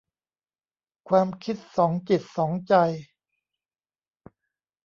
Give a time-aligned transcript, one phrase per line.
[1.09, 2.73] ความคิดสองจิตสองใจ